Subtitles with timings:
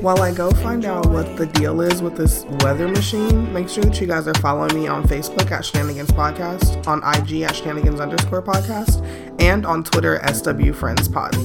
[0.00, 3.84] While I go find out what the deal is with this weather machine, make sure
[3.84, 8.00] that you guys are following me on Facebook at Shenanigans Podcast, on IG at Shenanigans
[8.00, 9.04] underscore podcast,
[9.42, 11.36] and on Twitter at SW Friends Pod.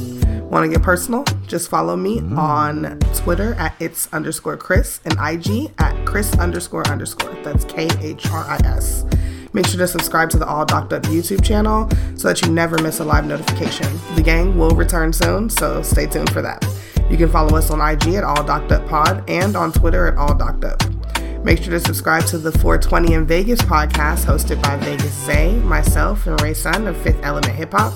[0.43, 1.25] Want to get personal?
[1.47, 2.39] Just follow me mm-hmm.
[2.39, 7.33] on Twitter at it's underscore Chris and IG at Chris underscore underscore.
[7.43, 9.03] That's K H R I S.
[9.51, 12.81] Make sure to subscribe to the All Docked Up YouTube channel so that you never
[12.81, 13.87] miss a live notification.
[14.15, 16.65] The gang will return soon, so stay tuned for that.
[17.09, 20.17] You can follow us on IG at All Docked Up Pod and on Twitter at
[20.17, 20.81] All Docked Up.
[21.43, 26.25] Make sure to subscribe to the 420 in Vegas podcast hosted by Vegas Zay, myself,
[26.25, 27.93] and Ray Sun of Fifth Element Hip Hop.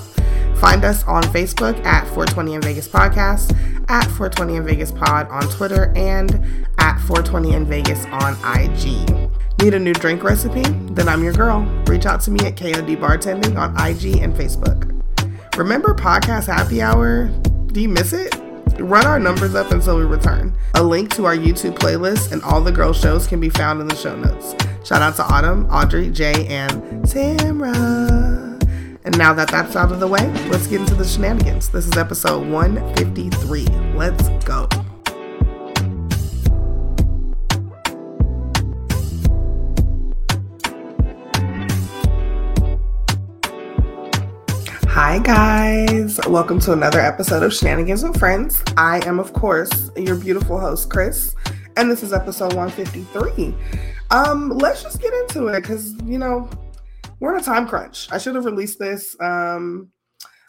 [0.60, 3.50] Find us on Facebook at 420 in Vegas Podcast,
[3.88, 9.30] at 420 in Vegas Pod on Twitter, and at 420 in Vegas on IG.
[9.62, 10.62] Need a new drink recipe?
[10.92, 11.62] Then I'm your girl.
[11.86, 15.02] Reach out to me at KOD Bartending on IG and Facebook.
[15.56, 17.28] Remember Podcast Happy Hour?
[17.72, 18.49] Do you miss it?
[18.80, 20.56] Run our numbers up until we return.
[20.74, 23.88] A link to our YouTube playlist and all the girl shows can be found in
[23.88, 24.54] the show notes.
[24.84, 26.70] Shout out to Autumn, Audrey, Jay, and
[27.04, 28.50] Tamra.
[29.04, 31.68] And now that that's out of the way, let's get into the shenanigans.
[31.68, 33.66] This is episode 153.
[33.94, 34.68] Let's go.
[44.88, 45.99] Hi, guys.
[46.30, 48.62] Welcome to another episode of Shenanigans with Friends.
[48.76, 51.34] I am, of course, your beautiful host, Chris,
[51.76, 53.52] and this is episode 153.
[54.12, 56.48] Um, let's just get into it because, you know,
[57.18, 58.06] we're in a time crunch.
[58.12, 59.90] I should have released this um,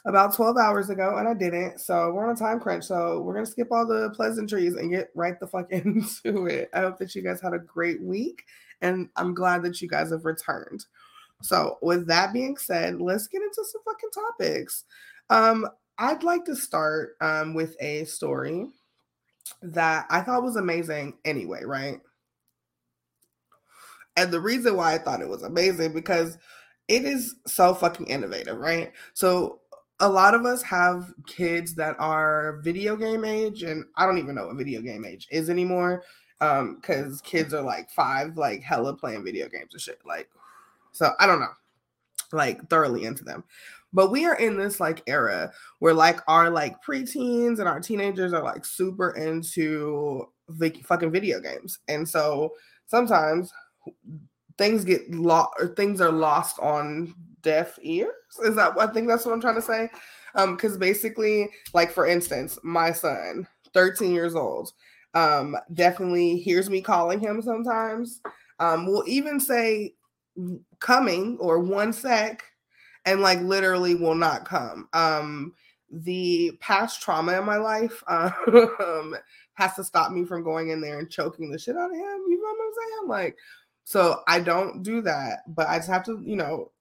[0.06, 1.80] about 12 hours ago and I didn't.
[1.80, 2.84] So we're on a time crunch.
[2.84, 6.70] So we're going to skip all the pleasantries and get right the fuck into it.
[6.76, 8.44] I hope that you guys had a great week
[8.82, 10.86] and I'm glad that you guys have returned.
[11.42, 14.86] So, with that being said, let's get into some fucking topics.
[15.32, 18.68] Um, I'd like to start um, with a story
[19.64, 22.00] that I thought was amazing anyway, right?
[24.18, 26.38] And the reason why I thought it was amazing because
[26.90, 28.92] it is so fucking innovative, right?
[29.14, 29.60] So,
[30.04, 34.36] a lot of us have kids that are video game age, and I don't even
[34.36, 36.04] know what video game age is anymore
[36.42, 40.28] um because kids are like five like hella playing video games and shit like
[40.92, 41.54] so I don't know,
[42.34, 43.44] like thoroughly into them.
[43.94, 48.34] But we are in this like era where like our like preteens and our teenagers
[48.34, 51.80] are like super into the fucking video games.
[51.88, 52.54] And so
[52.88, 53.52] sometimes
[54.58, 58.12] things get lost or things are lost on deaf ears.
[58.44, 59.90] Is that I think that's what I'm trying to say?
[60.36, 64.72] Um, because basically, like for instance, my son, 13 years old,
[65.14, 68.22] um, definitely hears me calling him sometimes.
[68.60, 69.96] Um, will even say
[70.80, 72.44] coming or one sec
[73.06, 74.88] and like literally will not come.
[74.94, 75.54] Um,
[75.92, 79.16] the past trauma in my life um,
[79.56, 82.22] has to stop me from going in there and choking the shit out of him.
[82.28, 83.10] You know what I'm saying?
[83.10, 83.38] Like,
[83.84, 86.72] so I don't do that, but I just have to, you know,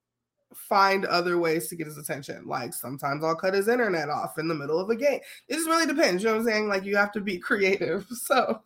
[0.55, 2.47] find other ways to get his attention.
[2.47, 5.21] Like sometimes I'll cut his internet off in the middle of a game.
[5.49, 6.23] It just really depends.
[6.23, 6.69] You know what I'm saying?
[6.69, 8.07] Like you have to be creative.
[8.11, 8.63] So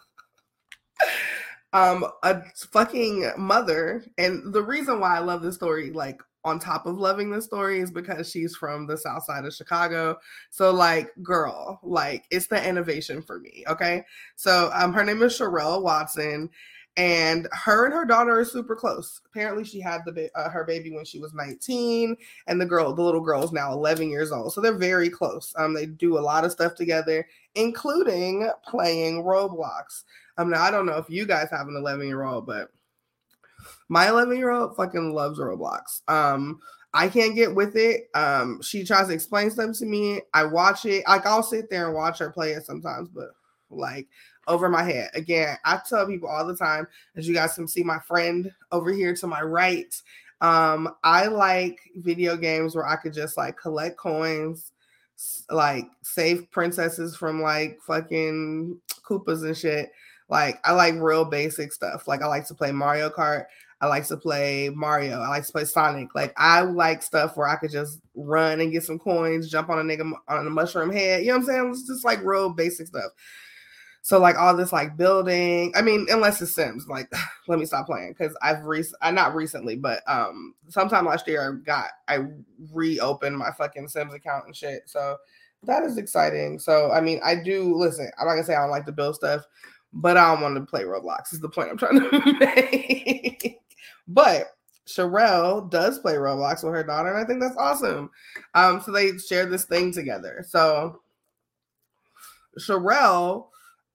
[1.74, 6.86] um a fucking mother and the reason why i love this story like on top
[6.86, 10.16] of loving the story is because she's from the south side of chicago
[10.50, 14.04] so like girl like it's the innovation for me okay
[14.36, 16.50] so um her name is sherelle watson
[16.96, 19.20] and her and her daughter are super close.
[19.26, 22.16] Apparently, she had the ba- uh, her baby when she was 19,
[22.46, 24.52] and the girl, the little girl, is now 11 years old.
[24.52, 25.52] So they're very close.
[25.56, 27.26] Um, they do a lot of stuff together,
[27.56, 30.04] including playing Roblox.
[30.38, 32.70] Um, now I don't know if you guys have an 11 year old, but
[33.88, 36.00] my 11 year old fucking loves Roblox.
[36.08, 36.60] Um,
[36.92, 38.08] I can't get with it.
[38.14, 40.20] Um, she tries to explain stuff to me.
[40.32, 41.04] I watch it.
[41.08, 43.30] Like I'll sit there and watch her play it sometimes, but
[43.68, 44.06] like
[44.46, 45.10] over my head.
[45.14, 46.86] Again, I tell people all the time,
[47.16, 49.94] as you guys can see, my friend over here to my right.
[50.40, 54.72] Um, I like video games where I could just like collect coins,
[55.50, 59.90] like save princesses from like fucking Koopas and shit.
[60.28, 62.08] Like I like real basic stuff.
[62.08, 63.46] Like I like to play Mario Kart.
[63.84, 65.20] I like to play Mario.
[65.20, 66.14] I like to play Sonic.
[66.14, 69.78] Like I like stuff where I could just run and get some coins, jump on
[69.78, 71.20] a nigga on a mushroom head.
[71.20, 71.70] You know what I'm saying?
[71.70, 73.10] It's just like real basic stuff.
[74.00, 77.12] So like all this like building, I mean, unless it's Sims, like
[77.48, 81.46] let me stop playing because I've re I not recently, but um sometime last year
[81.46, 82.24] I got I
[82.72, 84.84] reopened my fucking Sims account and shit.
[84.86, 85.18] So
[85.64, 86.58] that is exciting.
[86.58, 88.10] So I mean, I do listen.
[88.18, 89.42] I'm not gonna say I don't like to build stuff,
[89.92, 91.34] but I don't want to play Roblox.
[91.34, 93.60] Is the point I'm trying to make.
[94.08, 94.48] But
[94.86, 98.10] Sherelle does play Roblox with her daughter, and I think that's awesome.
[98.54, 100.44] Um, so they share this thing together.
[100.46, 101.00] So
[102.58, 103.48] Sherelle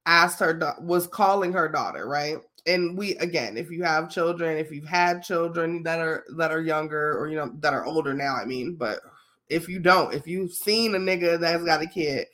[0.05, 2.37] asked her was calling her daughter, right?
[2.65, 6.61] And we again, if you have children, if you've had children that are that are
[6.61, 8.99] younger or you know that are older now, I mean, but
[9.47, 12.27] if you don't, if you've seen a nigga that's got a kid,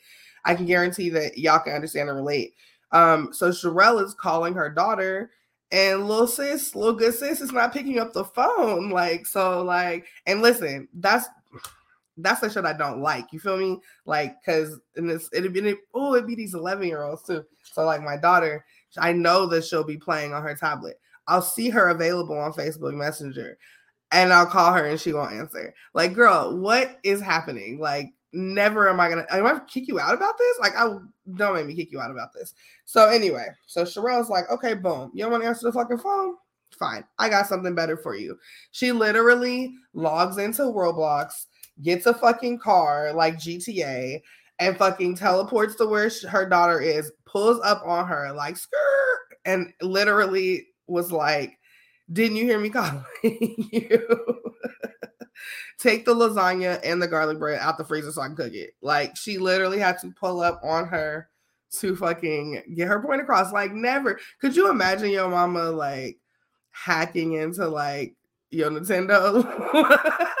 [0.44, 2.54] I can guarantee that y'all can understand and relate.
[2.92, 5.30] Um, so Sherelle is calling her daughter,
[5.72, 8.90] and little sis, little good sis is not picking up the phone.
[8.90, 11.28] Like, so like, and listen, that's
[12.18, 13.32] that's the shit I don't like.
[13.32, 13.80] You feel me?
[14.06, 17.44] Like, cause in this it'd be oh, it'd be these 11 year olds too.
[17.62, 18.64] So like my daughter,
[18.98, 20.98] I know that she'll be playing on her tablet.
[21.28, 23.58] I'll see her available on Facebook Messenger
[24.12, 25.74] and I'll call her and she won't answer.
[25.92, 27.78] Like, girl, what is happening?
[27.80, 30.58] Like, never am I gonna am I kick you out about this?
[30.60, 30.98] Like, I
[31.34, 32.54] don't make me kick you out about this.
[32.84, 36.36] So anyway, so Sherelle's like, okay, boom, you don't want to answer the fucking phone?
[36.78, 38.38] Fine, I got something better for you.
[38.72, 41.46] She literally logs into Roblox,
[41.82, 44.20] gets a fucking car like GTA,
[44.58, 49.72] and fucking teleports to where her daughter is, pulls up on her like skirt, and
[49.80, 51.58] literally was like
[52.12, 53.04] didn't you hear me calling
[53.72, 54.42] you?
[55.78, 58.74] Take the lasagna and the garlic bread out the freezer so I can cook it.
[58.82, 61.28] Like she literally had to pull up on her
[61.78, 63.52] to fucking get her point across.
[63.52, 64.18] Like never.
[64.40, 66.18] Could you imagine your mama like
[66.70, 68.14] hacking into like
[68.50, 69.42] your Nintendo?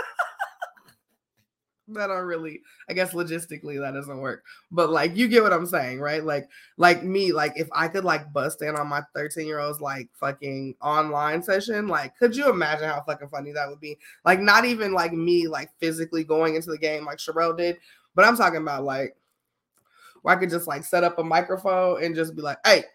[1.88, 4.44] that are really i guess logistically that doesn't work.
[4.70, 6.24] But like you get what i'm saying right?
[6.24, 9.80] Like like me like if i could like bust in on my 13 year old's
[9.80, 13.98] like fucking online session like could you imagine how fucking funny that would be?
[14.24, 17.78] Like not even like me like physically going into the game like Sherelle did
[18.14, 19.16] but i'm talking about like
[20.22, 22.84] where i could just like set up a microphone and just be like hey.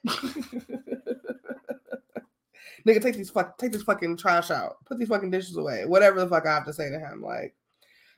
[2.88, 4.78] Nigga take these fuck take this fucking trash out.
[4.86, 5.86] Put these fucking dishes away.
[5.86, 7.54] Whatever the fuck i have to say to him like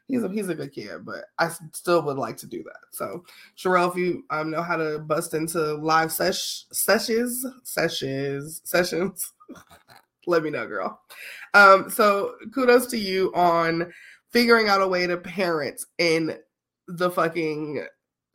[0.08, 2.80] he's a he's a good kid, but I still would like to do that.
[2.92, 3.24] So,
[3.58, 9.34] Sherelle, if you um, know how to bust into live sesh sessions, sessions, sessions,
[10.28, 11.02] let me know, girl.
[11.54, 13.92] Um, so kudos to you on
[14.32, 16.38] figuring out a way to parent in
[16.88, 17.86] the fucking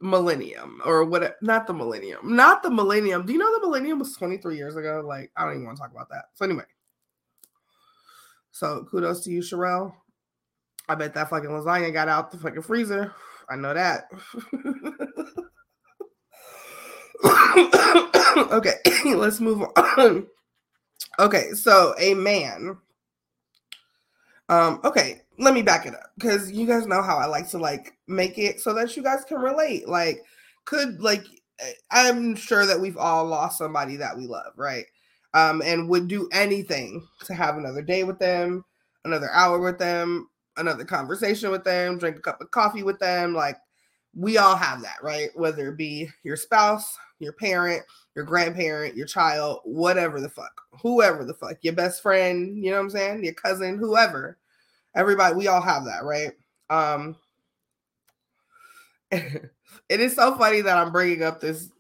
[0.01, 3.27] millennium or what not the millennium not the millennium.
[3.27, 5.03] Do you know the millennium was 23 years ago?
[5.05, 6.27] Like i don't even want to talk about that.
[6.35, 6.65] So anyway.
[8.53, 9.93] So kudos to you Sherelle
[10.89, 13.13] I bet that fucking lasagna got out the fucking freezer.
[13.49, 14.09] I know that.
[18.53, 18.75] okay,
[19.15, 20.27] let's move on.
[21.19, 22.79] okay, so a man.
[24.49, 27.59] Um, okay, let me back it up because you guys know how I like to
[27.59, 29.89] like make it so that you guys can relate.
[29.89, 30.25] Like,
[30.65, 31.25] could like
[31.91, 34.85] I'm sure that we've all lost somebody that we love, right?
[35.35, 38.65] Um, and would do anything to have another day with them,
[39.05, 40.29] another hour with them,
[40.59, 43.35] another conversation with them, drink a cup of coffee with them.
[43.35, 43.57] Like
[44.15, 45.31] we all have that, right?
[45.35, 47.83] Whether it be your spouse, your parent,
[48.15, 52.79] your grandparent, your child, whatever the fuck, whoever the fuck, your best friend, you know
[52.79, 53.25] what I'm saying?
[53.25, 54.39] Your cousin, whoever.
[54.95, 56.33] Everybody, we all have that, right?
[56.71, 57.17] Um
[59.11, 59.51] it
[59.89, 61.71] is so funny that I'm bringing up this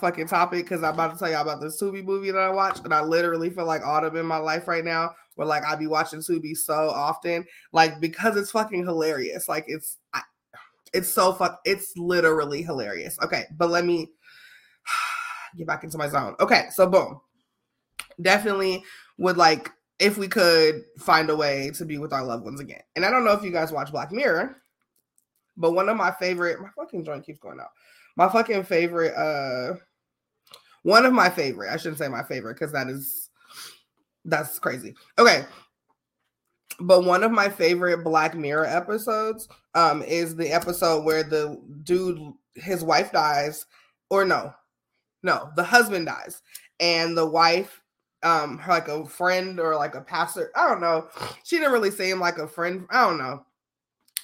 [0.00, 2.84] fucking topic because I'm about to tell y'all about this Tubi movie that I watched,
[2.84, 5.86] and I literally feel like autumn in my life right now where like I be
[5.86, 9.48] watching Tubi so often, like because it's fucking hilarious.
[9.48, 9.98] Like it's
[10.92, 13.18] it's so fuck it's literally hilarious.
[13.22, 14.10] Okay, but let me
[15.56, 16.34] get back into my zone.
[16.40, 17.20] Okay, so boom.
[18.20, 18.84] Definitely
[19.18, 22.82] would like if we could find a way to be with our loved ones again.
[22.96, 24.56] And I don't know if you guys watch Black Mirror,
[25.56, 27.70] but one of my favorite my fucking joint keeps going out.
[28.16, 29.76] My fucking favorite uh
[30.82, 33.21] one of my favorite, I shouldn't say my favorite because that is
[34.24, 34.94] that's crazy.
[35.18, 35.44] Okay.
[36.80, 42.18] But one of my favorite Black Mirror episodes um is the episode where the dude
[42.54, 43.66] his wife dies
[44.10, 44.54] or no.
[45.22, 46.42] No, the husband dies
[46.80, 47.80] and the wife
[48.22, 51.08] um like a friend or like a pastor, I don't know.
[51.44, 52.86] She didn't really seem like a friend.
[52.90, 53.44] I don't know.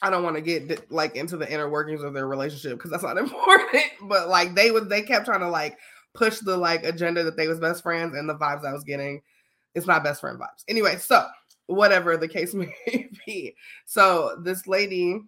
[0.00, 3.02] I don't want to get like into the inner workings of their relationship because that's
[3.02, 3.84] not important.
[4.02, 5.78] But like they was they kept trying to like
[6.14, 9.22] push the like agenda that they was best friends and the vibes I was getting
[9.78, 10.64] it's not best friend vibes.
[10.68, 11.26] Anyway, so
[11.66, 13.54] whatever the case may be.
[13.86, 15.20] So this lady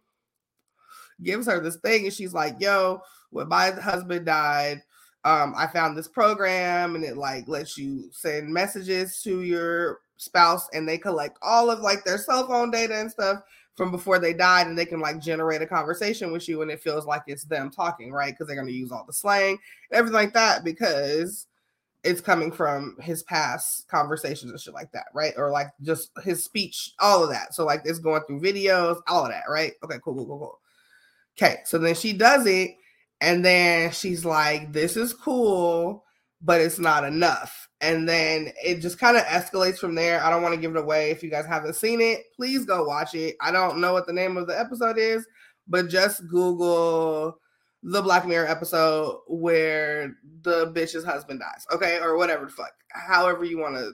[1.23, 4.83] gives her this thing and she's like, yo, when my husband died,
[5.25, 10.69] um, I found this program and it like lets you send messages to your spouse
[10.73, 13.42] and they collect all of like their cell phone data and stuff
[13.76, 16.83] from before they died and they can like generate a conversation with you and it
[16.83, 18.33] feels like it's them talking, right?
[18.33, 19.59] Because they're gonna use all the slang,
[19.90, 21.47] and everything like that, because
[22.02, 25.35] it's coming from his past conversations and shit like that, right?
[25.37, 27.54] Or like just his speech, all of that.
[27.54, 29.73] So like it's going through videos, all of that, right?
[29.85, 30.61] Okay, cool, cool, cool, cool.
[31.38, 32.73] Okay, so then she does it,
[33.21, 36.04] And then she's like, this is cool,
[36.40, 37.69] but it's not enough.
[37.80, 40.23] And then it just kind of escalates from there.
[40.23, 41.11] I don't want to give it away.
[41.11, 43.37] If you guys haven't seen it, please go watch it.
[43.40, 45.26] I don't know what the name of the episode is,
[45.69, 47.38] but just Google
[47.83, 53.45] the Black Mirror episode where the bitch's husband dies, okay, or whatever the fuck, however
[53.45, 53.93] you want to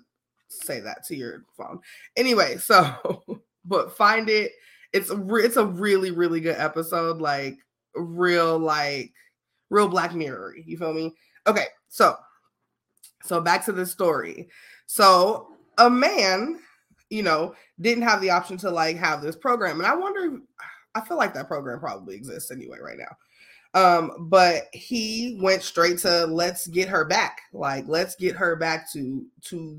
[0.48, 1.80] say that to your phone.
[2.16, 4.52] Anyway, so but find it.
[4.92, 7.58] It's it's a really really good episode, like
[7.94, 9.12] real like
[9.70, 10.56] real Black Mirror.
[10.64, 11.14] You feel me?
[11.46, 12.16] Okay, so
[13.22, 14.48] so back to the story.
[14.86, 16.60] So a man,
[17.10, 20.38] you know, didn't have the option to like have this program, and I wonder.
[20.94, 23.14] I feel like that program probably exists anyway right now.
[23.76, 27.42] Um, but he went straight to let's get her back.
[27.52, 29.78] Like, let's get her back to to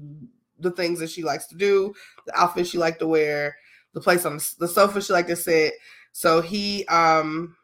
[0.59, 1.95] the things that she likes to do,
[2.27, 3.57] the outfit she liked to wear,
[3.93, 5.73] the place on the sofa she liked to sit.
[6.11, 7.55] So he um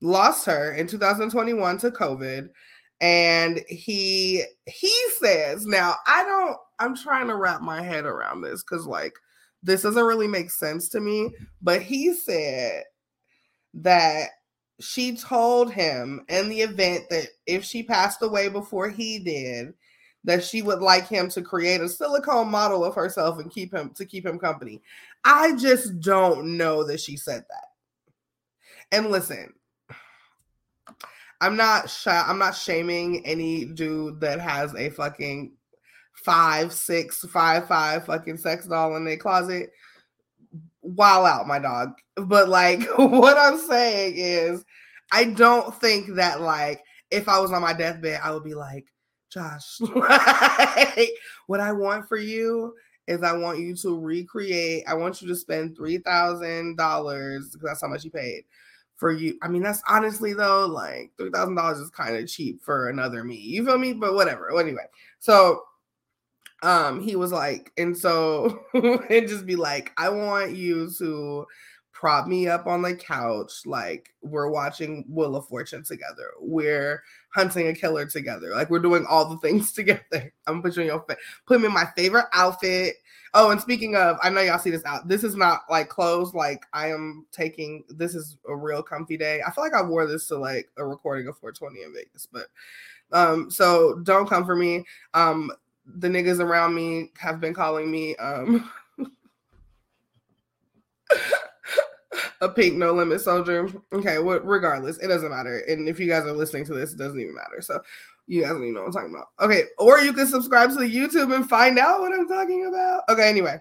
[0.00, 2.48] lost her in 2021 to COVID.
[3.02, 8.62] And he he says, now I don't I'm trying to wrap my head around this
[8.62, 9.12] because like
[9.62, 11.34] this doesn't really make sense to me.
[11.60, 12.84] But he said
[13.74, 14.30] that
[14.82, 19.74] she told him in the event that if she passed away before he did,
[20.24, 23.90] that she would like him to create a silicone model of herself and keep him
[23.94, 24.80] to keep him company.
[25.24, 27.64] I just don't know that she said that.
[28.90, 29.52] And listen,
[31.40, 35.52] I'm not sh- I'm not shaming any dude that has a fucking
[36.12, 39.70] five, six, five, five fucking sex doll in their closet.
[40.82, 41.92] Wow out, my dog.
[42.16, 44.64] But like what I'm saying is
[45.12, 48.86] I don't think that like if I was on my deathbed, I would be like,
[49.30, 51.10] Josh, like,
[51.46, 52.74] what I want for you
[53.06, 54.84] is I want you to recreate.
[54.86, 58.44] I want you to spend three thousand dollars because that's how much you paid
[58.96, 59.38] for you.
[59.42, 63.24] I mean, that's honestly though, like three thousand dollars is kind of cheap for another
[63.24, 63.36] me.
[63.36, 63.92] You feel me?
[63.92, 64.58] But whatever.
[64.58, 64.84] Anyway,
[65.18, 65.62] so
[66.62, 71.46] um he was like, and so and just be like, I want you to
[72.02, 76.30] prop me up on the couch like we're watching Wheel of Fortune together.
[76.40, 77.00] We're
[77.32, 78.50] hunting a killer together.
[78.50, 80.32] Like we're doing all the things together.
[80.48, 82.96] I'm putting your face, put me in my favorite outfit.
[83.34, 85.06] Oh, and speaking of, I know y'all see this out.
[85.06, 86.34] This is not like clothes.
[86.34, 87.84] Like I am taking.
[87.88, 89.40] This is a real comfy day.
[89.46, 92.48] I feel like I wore this to like a recording of 420 in Vegas, but
[93.12, 93.48] um.
[93.48, 94.84] So don't come for me.
[95.14, 95.52] Um,
[95.84, 98.70] the niggas around me have been calling me um.
[102.40, 103.68] a pink no limit soldier.
[103.92, 105.58] Okay, what regardless, it doesn't matter.
[105.68, 107.60] And if you guys are listening to this, it doesn't even matter.
[107.60, 107.80] So
[108.26, 109.28] you guys don't even know what I'm talking about.
[109.40, 113.02] Okay, or you can subscribe to the YouTube and find out what I'm talking about.
[113.08, 113.58] Okay, anyway,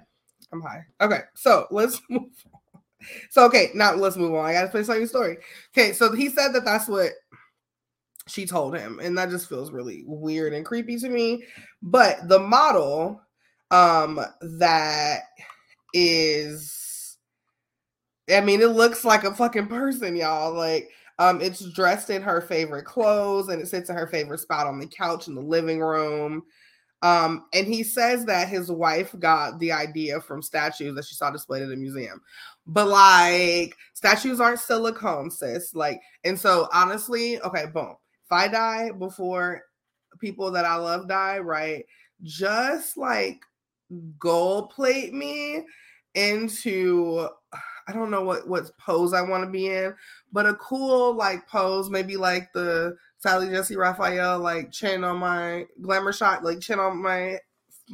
[0.51, 0.85] I'm high.
[0.99, 2.23] Okay, so let's move
[2.53, 2.81] on.
[3.29, 4.45] So okay, now let's move on.
[4.45, 5.37] I gotta finish telling you story.
[5.75, 7.11] Okay, so he said that that's what
[8.31, 11.43] she told him, and that just feels really weird and creepy to me.
[11.81, 13.21] But the model
[13.71, 15.21] um that
[15.93, 17.17] is
[18.29, 20.53] I mean, it looks like a fucking person, y'all.
[20.53, 24.67] Like, um, it's dressed in her favorite clothes and it sits in her favorite spot
[24.67, 26.43] on the couch in the living room.
[27.03, 31.31] Um, and he says that his wife got the idea from statues that she saw
[31.31, 32.21] displayed at a museum.
[32.67, 35.73] But like statues aren't silicone, sis.
[35.73, 37.95] Like, and so honestly, okay, boom.
[38.31, 39.61] If I die before
[40.19, 41.83] people that I love die, right?
[42.23, 43.41] Just like
[44.19, 45.65] gold plate me
[46.15, 47.27] into
[47.87, 49.93] I don't know what what pose I want to be in,
[50.31, 55.65] but a cool like pose, maybe like the Sally Jessy Raphael like chin on my
[55.81, 57.37] glamour shot, like chin on my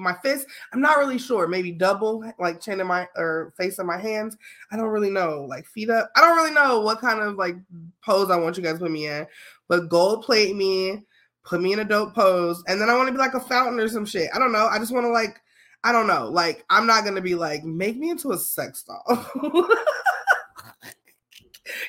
[0.01, 0.47] my fist.
[0.73, 1.47] I'm not really sure.
[1.47, 4.37] Maybe double like chin in my or face in my hands.
[4.71, 5.45] I don't really know.
[5.47, 6.09] Like feet up.
[6.15, 7.55] I don't really know what kind of like
[8.03, 9.27] pose I want you guys to put me in.
[9.67, 11.05] But gold plate me,
[11.43, 13.79] put me in a dope pose, and then I want to be like a fountain
[13.79, 14.29] or some shit.
[14.33, 14.67] I don't know.
[14.67, 15.41] I just want to like
[15.83, 16.27] I don't know.
[16.29, 19.25] Like, I'm not gonna be like, make me into a sex doll.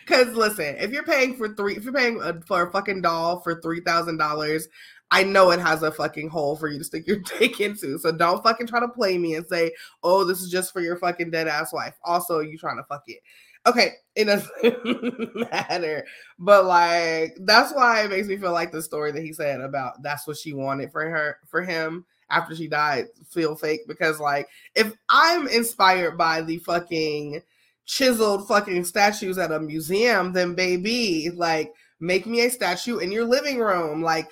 [0.07, 3.41] Cause listen, if you're paying for three, if you're paying uh, for a fucking doll
[3.41, 4.69] for three thousand dollars,
[5.11, 7.99] I know it has a fucking hole for you to stick your dick into.
[7.99, 9.73] So don't fucking try to play me and say,
[10.03, 11.95] oh, this is just for your fucking dead ass wife.
[12.05, 13.21] Also, you trying to fuck it.
[13.67, 16.05] Okay, it doesn't matter.
[16.39, 20.03] But like that's why it makes me feel like the story that he said about
[20.03, 24.49] that's what she wanted for her for him after she died feel fake because like
[24.75, 27.43] if I'm inspired by the fucking
[27.89, 33.25] chiseled fucking statues at a museum, then baby, like make me a statue in your
[33.25, 34.03] living room.
[34.03, 34.31] Like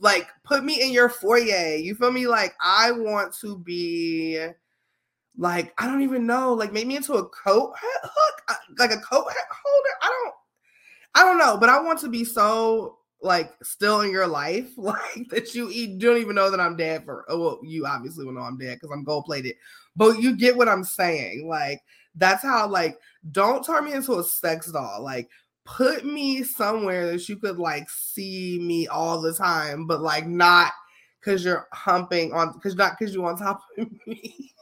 [0.00, 1.76] like put me in your foyer.
[1.76, 2.26] You feel me?
[2.26, 4.46] Like I want to be
[5.36, 8.98] like I don't even know, like make me into a coat hook, uh, like a
[8.98, 9.94] coat holder.
[10.02, 10.34] I don't
[11.14, 15.28] I don't know, but I want to be so like still in your life, like
[15.30, 17.24] that you eat, don't even know that I'm dead for.
[17.28, 19.56] Oh, well, you obviously will know I'm dead because I'm gold plated,
[19.96, 21.48] but you get what I'm saying.
[21.48, 21.80] Like
[22.14, 22.98] that's how like
[23.30, 25.02] don't turn me into a sex doll.
[25.02, 25.28] Like
[25.68, 30.72] put me somewhere that you could like see me all the time, but like not
[31.20, 34.52] because you're humping on because not because you on top of me.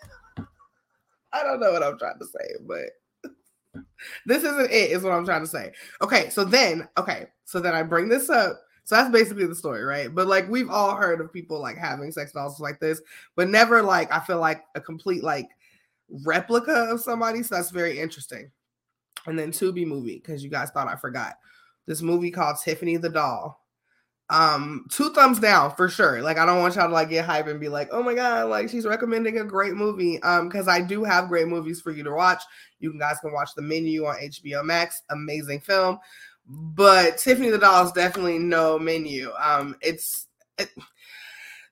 [1.32, 3.82] I don't know what I'm trying to say, but
[4.26, 5.72] this isn't it, is what I'm trying to say.
[6.02, 8.60] Okay, so then, okay, so then I bring this up.
[8.84, 10.12] So that's basically the story, right?
[10.12, 13.00] But like we've all heard of people like having sex dolls like this,
[13.36, 15.48] but never like I feel like a complete like
[16.24, 17.42] replica of somebody.
[17.42, 18.50] So that's very interesting.
[19.26, 21.34] And then Tubi movie, because you guys thought I forgot.
[21.86, 23.62] This movie called Tiffany the Doll.
[24.28, 26.20] Um two thumbs down for sure.
[26.20, 28.48] Like i don't want y'all to like get hype and be like oh my god
[28.48, 30.20] like she's recommending a great movie.
[30.24, 32.42] Um because i do have great movies for you to watch.
[32.80, 36.00] You guys can watch the menu on hbo max amazing film.
[36.44, 39.30] But tiffany the doll is definitely no menu.
[39.38, 40.26] Um it's
[40.58, 40.70] it,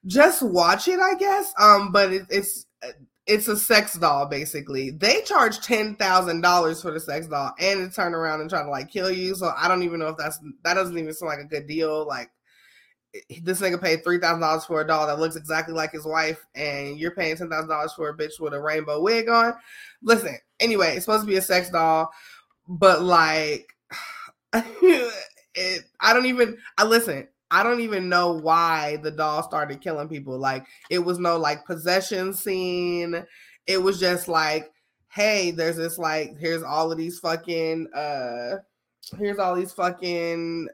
[0.05, 1.53] just watch it i guess.
[1.59, 2.67] Um but it, it's
[3.27, 7.89] it's a sex doll basically they charge ten thousand dollars for the sex doll and
[7.89, 10.17] to turn around and try to like kill you so i don't even know if
[10.17, 12.29] that's that doesn't even seem like a good deal like
[13.41, 16.45] this nigga paid three thousand dollars for a doll that looks exactly like his wife,
[16.55, 19.53] and you're paying ten thousand dollars for a bitch with a rainbow wig on.
[20.01, 22.09] Listen, anyway, it's supposed to be a sex doll,
[22.67, 23.67] but like,
[24.53, 26.57] it, I don't even.
[26.77, 27.27] I listen.
[27.55, 30.37] I don't even know why the doll started killing people.
[30.37, 33.25] Like, it was no like possession scene.
[33.65, 34.73] It was just like,
[35.07, 38.57] hey, there's this like, here's all of these fucking uh
[39.17, 40.67] here's all these fucking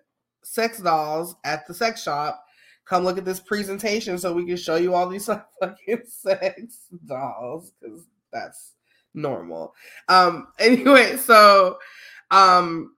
[0.43, 2.43] sex dolls at the sex shop.
[2.85, 5.27] Come look at this presentation so we can show you all these
[5.59, 8.71] fucking sex dolls because that's
[9.13, 9.75] normal.
[10.07, 11.77] Um, anyway, so
[12.31, 12.95] um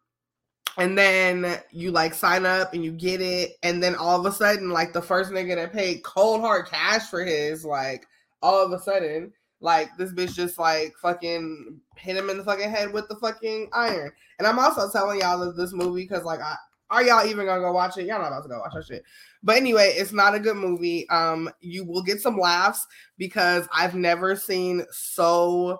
[0.77, 4.35] and then you like sign up and you get it, and then all of a
[4.35, 8.05] sudden, like the first nigga that paid cold hard cash for his, like
[8.41, 12.69] all of a sudden, like this bitch just like fucking hit him in the fucking
[12.69, 14.11] head with the fucking iron.
[14.37, 16.55] And I'm also telling y'all that this movie because like I
[16.89, 18.05] are y'all even gonna go watch it?
[18.05, 19.03] Y'all not about to go watch that shit.
[19.41, 21.09] But anyway, it's not a good movie.
[21.09, 22.85] Um, you will get some laughs
[23.17, 25.79] because I've never seen so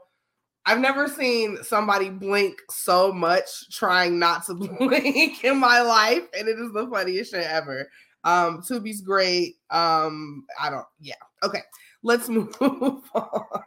[0.66, 6.48] I've never seen somebody blink so much trying not to blink in my life, and
[6.48, 7.90] it is the funniest shit ever.
[8.24, 9.56] Um, Tubi's great.
[9.70, 11.16] Um, I don't, yeah.
[11.44, 11.62] Okay,
[12.04, 13.64] let's move on.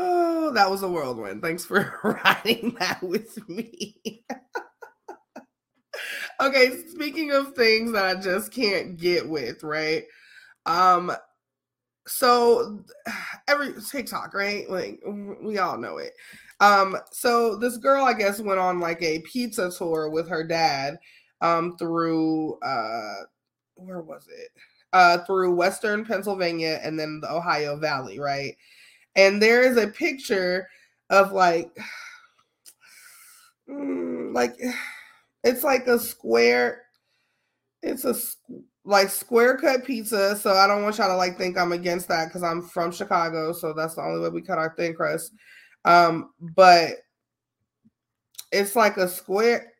[0.00, 1.42] Oh, that was a whirlwind.
[1.42, 4.22] Thanks for riding that with me.
[6.40, 10.04] okay, speaking of things that I just can't get with, right?
[10.66, 11.10] Um
[12.08, 12.84] so
[13.48, 14.68] every TikTok, right?
[14.68, 15.00] Like
[15.42, 16.14] we all know it.
[16.60, 20.98] Um so this girl I guess went on like a pizza tour with her dad
[21.40, 23.24] um through uh
[23.76, 24.50] where was it?
[24.92, 28.56] Uh through western Pennsylvania and then the Ohio Valley, right?
[29.16, 30.68] and there is a picture
[31.10, 31.76] of like
[33.68, 34.56] mm, like
[35.44, 36.82] it's like a square
[37.82, 38.14] it's a
[38.88, 42.26] like square cut pizza so i don't want y'all to like think i'm against that
[42.26, 45.32] because i'm from chicago so that's the only way we cut our thin crust
[45.84, 46.92] um but
[48.50, 49.74] it's like a square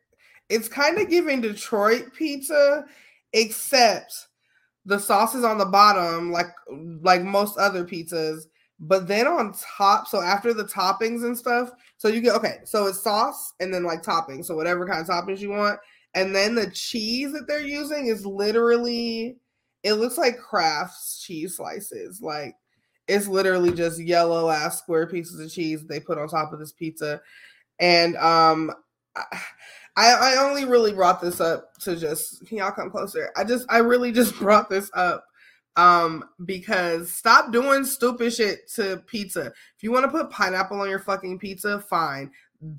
[0.47, 2.85] it's kind of giving detroit pizza
[3.33, 4.27] except
[4.85, 6.51] the sauce is on the bottom like
[7.01, 8.43] like most other pizzas
[8.79, 12.87] but then on top, so after the toppings and stuff, so you get okay, so
[12.87, 15.77] it's sauce and then like toppings, so whatever kind of toppings you want.
[16.13, 19.37] And then the cheese that they're using is literally
[19.83, 22.21] it looks like Kraft's cheese slices.
[22.21, 22.55] Like
[23.07, 26.71] it's literally just yellow ass square pieces of cheese they put on top of this
[26.71, 27.21] pizza.
[27.79, 28.71] And um
[29.15, 33.31] I I only really brought this up to just can y'all come closer?
[33.37, 35.25] I just I really just brought this up
[35.79, 39.45] um, because stop doing stupid shit to pizza.
[39.77, 42.31] If you want to put pineapple on your fucking pizza, fine.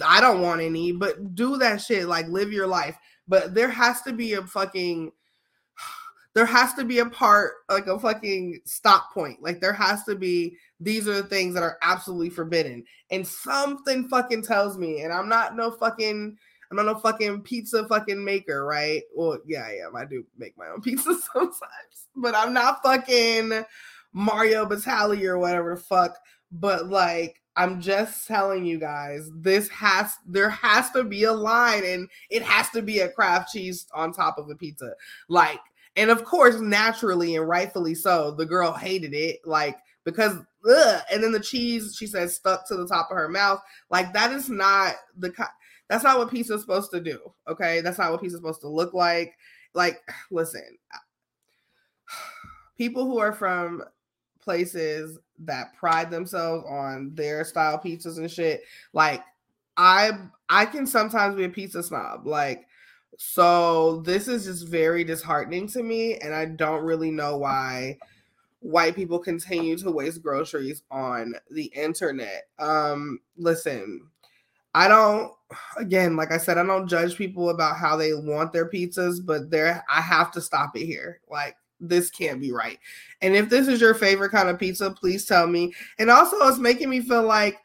[0.04, 2.06] I don't want any, but do that shit.
[2.06, 2.98] Like live your life.
[3.30, 5.12] But there has to be a fucking
[6.34, 9.42] there has to be a part like a fucking stop point.
[9.42, 12.84] Like there has to be these are the things that are absolutely forbidden.
[13.10, 16.36] And something fucking tells me, and I'm not no fucking
[16.70, 19.02] I'm not no fucking pizza fucking maker, right?
[19.16, 19.96] Well, yeah, I am.
[19.96, 23.64] I do make my own pizza sometimes but I'm not fucking
[24.12, 26.16] Mario Batali or whatever the fuck.
[26.52, 31.84] But like, I'm just telling you guys, this has there has to be a line,
[31.84, 34.94] and it has to be a Kraft cheese on top of a pizza.
[35.28, 35.60] Like,
[35.94, 39.40] and of course, naturally and rightfully so, the girl hated it.
[39.44, 40.38] Like, because
[40.70, 41.02] ugh.
[41.12, 43.60] and then the cheese she said stuck to the top of her mouth.
[43.90, 45.30] Like that is not the
[45.90, 47.18] that's not what pizza is supposed to do.
[47.46, 49.34] Okay, that's not what pizza is supposed to look like.
[49.74, 50.78] Like, listen,
[52.78, 53.84] people who are from
[54.42, 59.22] places that pride themselves on their style pizzas and shit, like
[59.76, 60.12] I
[60.48, 62.26] I can sometimes be a pizza snob.
[62.26, 62.66] Like
[63.16, 67.98] so this is just very disheartening to me and I don't really know why
[68.60, 72.48] white people continue to waste groceries on the internet.
[72.58, 74.06] Um listen,
[74.74, 75.32] I don't
[75.78, 79.50] again, like I said, I don't judge people about how they want their pizzas, but
[79.50, 81.20] there I have to stop it here.
[81.30, 82.78] Like this can't be right.
[83.22, 85.72] And if this is your favorite kind of pizza, please tell me.
[85.98, 87.58] And also it's making me feel like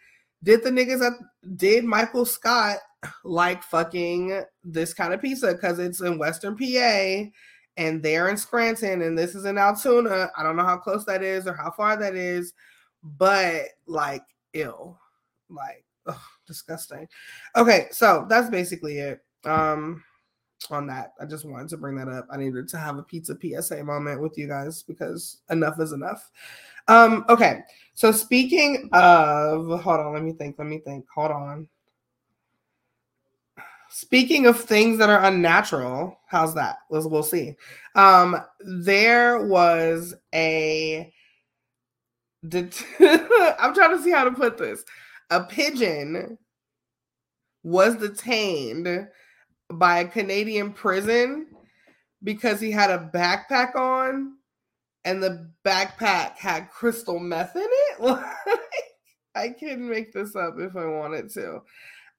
[0.43, 1.13] did the niggas that
[1.55, 2.77] did Michael Scott
[3.23, 7.29] like fucking this kind of pizza because it's in Western PA
[7.77, 10.29] and they're in Scranton and this is in Altoona.
[10.37, 12.53] I don't know how close that is or how far that is,
[13.03, 14.23] but like
[14.53, 14.99] ill.
[15.49, 17.07] Like ugh, disgusting.
[17.55, 19.19] Okay, so that's basically it.
[19.43, 20.03] Um
[20.71, 21.13] on that.
[21.19, 22.27] I just wanted to bring that up.
[22.31, 26.31] I needed to have a pizza PSA moment with you guys because enough is enough.
[26.87, 27.61] Um, okay.
[27.93, 31.05] So speaking of hold on, let me think, let me think.
[31.13, 31.67] Hold on.
[33.89, 36.79] Speaking of things that are unnatural, how's that?
[36.89, 37.55] We'll see.
[37.95, 41.13] Um, there was a
[42.47, 42.85] det-
[43.59, 44.83] I'm trying to see how to put this.
[45.29, 46.37] A pigeon
[47.63, 49.07] was detained
[49.73, 51.47] by a Canadian prison
[52.23, 54.33] because he had a backpack on
[55.03, 58.19] and the backpack had crystal meth in it.
[59.35, 61.61] I can make this up if I wanted to.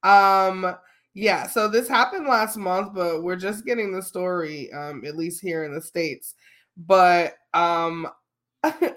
[0.03, 0.77] Um
[1.15, 5.41] yeah, so this happened last month, but we're just getting the story um at least
[5.41, 6.35] here in the states.
[6.77, 8.09] But um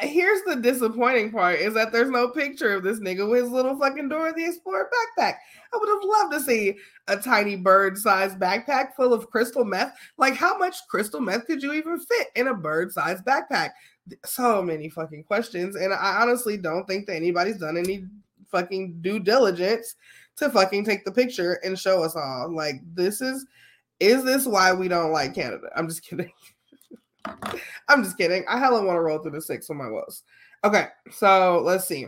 [0.00, 3.78] here's the disappointing part is that there's no picture of this nigga with his little
[3.78, 5.34] fucking Dora the Explorer backpack.
[5.72, 6.76] I would have loved to see
[7.08, 9.96] a tiny bird-sized backpack full of crystal meth.
[10.18, 13.70] Like, how much crystal meth could you even fit in a bird-sized backpack?
[14.24, 18.06] So many fucking questions, and I honestly don't think that anybody's done any
[18.50, 19.94] fucking due diligence
[20.36, 22.54] to fucking take the picture and show us all.
[22.54, 23.46] Like, this is
[24.00, 25.68] is this why we don't like Canada?
[25.76, 26.32] I'm just kidding.
[27.88, 28.44] I'm just kidding.
[28.48, 30.22] I hella want to roll through the six on my woes.
[30.64, 32.06] Okay, so let's see.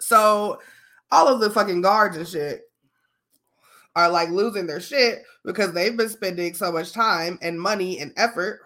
[0.00, 0.60] So
[1.10, 2.62] all of the fucking guards and shit
[3.94, 8.12] are like losing their shit because they've been spending so much time and money and
[8.16, 8.60] effort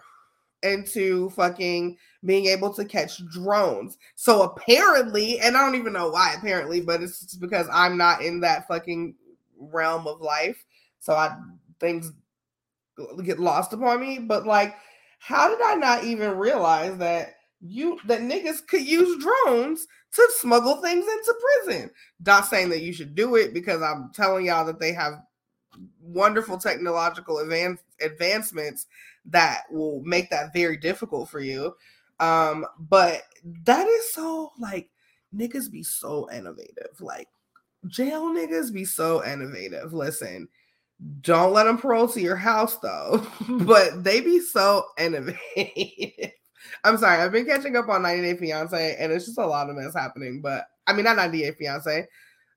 [0.63, 3.97] into fucking being able to catch drones.
[4.15, 8.41] So apparently, and I don't even know why apparently, but it's because I'm not in
[8.41, 9.15] that fucking
[9.57, 10.63] realm of life.
[10.99, 11.35] So I
[11.79, 12.11] things
[13.23, 14.75] get lost upon me, but like
[15.21, 20.81] how did I not even realize that you that niggas could use drones to smuggle
[20.81, 21.91] things into prison?
[22.25, 25.21] Not saying that you should do it because I'm telling y'all that they have
[26.01, 28.87] wonderful technological advance, advancements
[29.25, 31.75] that will make that very difficult for you.
[32.19, 33.21] Um, but
[33.65, 34.89] that is so like
[35.35, 36.99] niggas be so innovative.
[36.99, 37.27] Like
[37.85, 39.93] jail niggas be so innovative.
[39.93, 40.47] Listen,
[41.21, 43.25] don't let them parole to your house though.
[43.49, 45.37] but they be so innovative.
[46.83, 49.69] I'm sorry, I've been catching up on 90 Day Fiance, and it's just a lot
[49.69, 50.41] of mess happening.
[50.41, 52.07] But I mean, not 90 Day Fiance,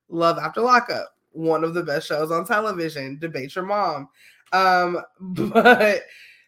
[0.09, 3.19] Love After Lockup, one of the best shows on television.
[3.19, 4.09] Debate Your Mom.
[4.53, 6.03] Um, but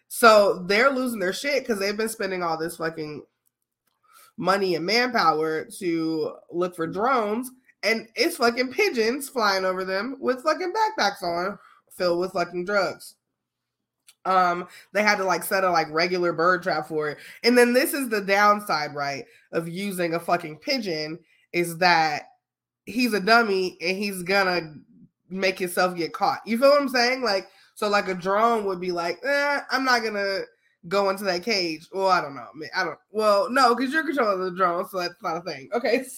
[0.09, 3.24] so they're losing their shit because they've been spending all this fucking
[4.37, 7.50] money and manpower to look for drones,
[7.82, 11.59] and it's fucking pigeons flying over them with fucking backpacks on
[11.96, 13.14] filled with fucking drugs.
[14.24, 17.18] Um, they had to like set a like regular bird trap for it.
[17.44, 21.20] And then this is the downside, right, of using a fucking pigeon
[21.52, 22.22] is that
[22.87, 24.74] he's a dummy and he's gonna
[25.30, 26.40] make himself get caught.
[26.44, 27.22] You feel what I'm saying?
[27.22, 30.40] Like, so like a drone would be like, eh, I'm not gonna
[30.88, 31.88] go into that cage.
[31.92, 32.48] Well, I don't know.
[32.74, 32.98] I don't.
[33.11, 35.68] Well, no, because you're controlling the drone, so that's not a thing.
[35.72, 36.04] Okay.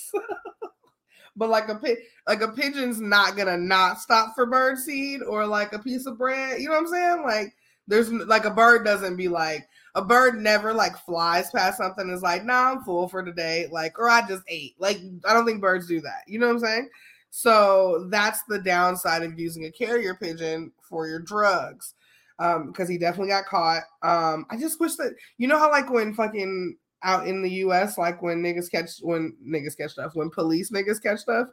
[1.39, 1.81] but like a
[2.27, 6.19] like a pigeon's not gonna not stop for bird seed or like a piece of
[6.19, 6.61] bread.
[6.61, 7.23] You know what I'm saying?
[7.25, 7.55] Like
[7.87, 12.13] there's like a bird doesn't be like a bird never like flies past something and
[12.13, 13.67] is like, nah, I'm full for today.
[13.71, 14.75] Like, or I just ate.
[14.79, 16.23] Like, I don't think birds do that.
[16.27, 16.89] You know what I'm saying?
[17.31, 21.95] So that's the downside of using a carrier pigeon for your drugs.
[22.41, 23.83] Um, because he definitely got caught.
[24.03, 27.99] Um, I just wish that you know how like when fucking out in the US,
[27.99, 31.49] like when niggas catch when niggas catch stuff, when police niggas catch stuff,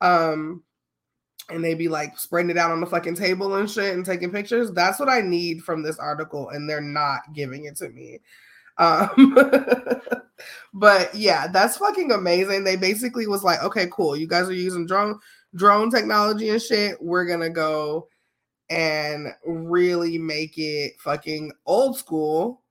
[0.00, 0.62] um,
[1.50, 4.32] and they be like spreading it out on the fucking table and shit and taking
[4.32, 4.72] pictures.
[4.72, 8.20] That's what I need from this article, and they're not giving it to me.
[8.78, 9.36] Um,
[10.74, 12.64] but yeah, that's fucking amazing.
[12.64, 14.16] They basically was like, okay, cool.
[14.16, 15.18] You guys are using drone
[15.54, 17.00] drone technology and shit.
[17.00, 18.08] We're gonna go
[18.68, 22.62] and really make it fucking old school.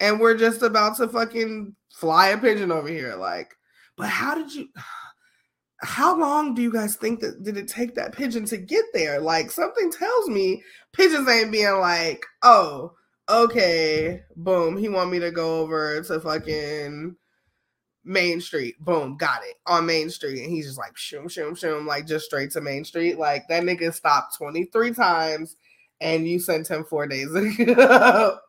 [0.00, 3.16] And we're just about to fucking fly a pigeon over here.
[3.16, 3.54] Like,
[3.96, 4.68] but how did you
[5.80, 9.20] how long do you guys think that did it take that pigeon to get there?
[9.20, 12.92] Like something tells me pigeons ain't being like, oh,
[13.28, 17.14] okay, boom, he want me to go over to fucking
[18.04, 18.82] Main Street.
[18.84, 20.42] Boom, got it on Main Street.
[20.42, 23.18] And he's just like, shoom, shoom, shoom, like just straight to Main Street.
[23.18, 25.56] Like that nigga stopped 23 times
[26.00, 28.38] and you sent him four days ago.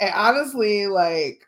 [0.00, 1.42] and honestly, like,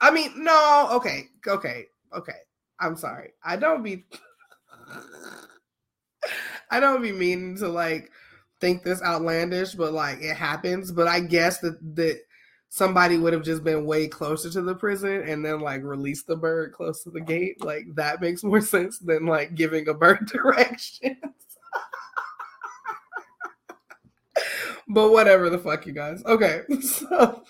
[0.00, 2.36] I mean, no, okay, okay, okay.
[2.78, 3.32] I'm sorry.
[3.44, 4.04] I don't be
[6.70, 8.10] I don't be meaning to like
[8.60, 10.92] think this outlandish, but like it happens.
[10.92, 12.20] But I guess that that
[12.68, 16.36] somebody would have just been way closer to the prison and then like released the
[16.36, 17.64] bird close to the gate.
[17.64, 21.16] Like that makes more sense than like giving a bird directions.
[24.90, 26.22] But whatever the fuck, you guys.
[26.24, 27.42] Okay, so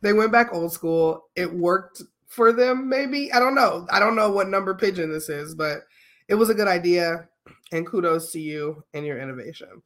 [0.00, 1.24] they went back old school.
[1.36, 3.32] It worked for them, maybe.
[3.32, 3.86] I don't know.
[3.90, 5.80] I don't know what number pigeon this is, but
[6.28, 7.28] it was a good idea.
[7.72, 9.82] And kudos to you and your innovation.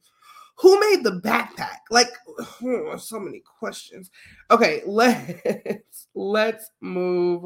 [0.57, 1.79] Who made the backpack?
[1.89, 2.09] Like,
[2.63, 4.11] oh, so many questions.
[4.51, 7.45] Okay, let's let's move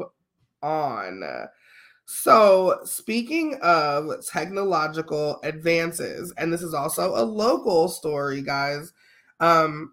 [0.62, 1.22] on.
[2.10, 8.94] So, speaking of technological advances, and this is also a local story, guys.
[9.40, 9.92] Um,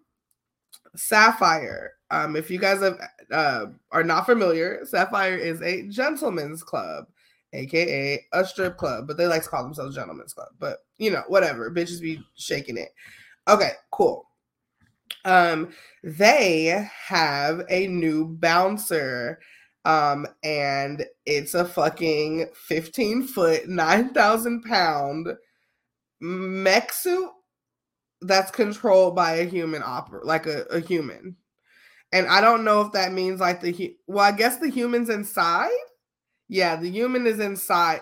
[0.95, 1.91] Sapphire.
[2.11, 3.01] Um, if you guys have,
[3.31, 7.07] uh, are not familiar, Sapphire is a gentleman's club,
[7.51, 10.53] aka a strip club, but they like to call themselves gentlemen's club.
[10.57, 12.93] But you know, whatever, bitches be shaking it.
[13.49, 14.25] Okay, cool.
[15.25, 19.39] Um, they have a new bouncer.
[19.85, 25.27] Um, and it's a fucking 15 foot, 9,000 pound
[26.19, 27.29] mech suit
[28.21, 31.35] that's controlled by a human opera, like a, a human.
[32.11, 35.69] And I don't know if that means like the well, I guess the human's inside.
[36.47, 38.01] Yeah, the human is inside.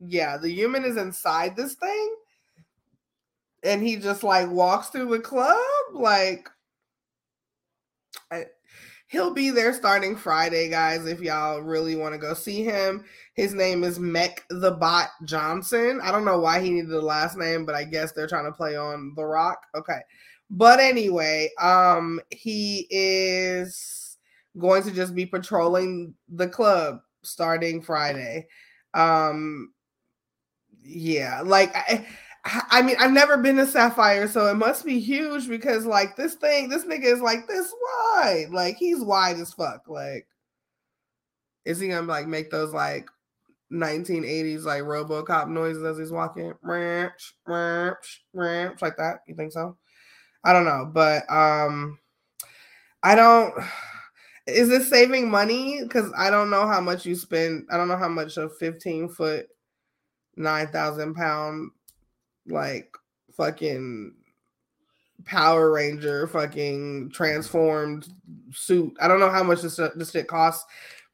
[0.00, 2.14] Yeah, the human is inside this thing.
[3.62, 5.58] And he just like walks through the club.
[5.92, 6.50] Like
[8.30, 8.46] I,
[9.10, 11.04] he'll be there starting Friday, guys.
[11.04, 16.00] If y'all really want to go see him, his name is Mech the Bot Johnson.
[16.00, 18.52] I don't know why he needed the last name, but I guess they're trying to
[18.52, 19.58] play on The Rock.
[19.74, 19.98] Okay.
[20.48, 24.16] But anyway, um, he is
[24.56, 28.46] going to just be patrolling the club starting Friday.
[28.94, 29.72] Um,
[30.84, 32.06] yeah, like I,
[32.44, 36.34] I mean, I've never been to Sapphire, so it must be huge because like this
[36.34, 39.88] thing, this nigga is like this wide, like he's wide as fuck.
[39.88, 40.26] Like,
[41.64, 43.08] is he gonna like make those like
[43.70, 49.18] 1980s like RoboCop noises as he's walking, ranch, ranch, ranch, like that?
[49.26, 49.76] You think so?
[50.42, 51.98] I don't know, but um,
[53.02, 53.52] I don't.
[54.46, 55.82] Is this saving money?
[55.82, 57.66] Because I don't know how much you spend.
[57.70, 59.46] I don't know how much a 15 foot,
[60.36, 61.70] 9,000 pound,
[62.50, 62.94] like
[63.36, 64.14] fucking
[65.24, 68.08] Power Ranger, fucking transformed
[68.52, 68.96] suit.
[69.00, 70.64] I don't know how much this, this shit costs,